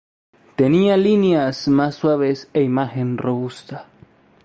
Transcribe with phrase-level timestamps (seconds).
[0.55, 3.85] Tenía líneas más suaves e imagen robusta.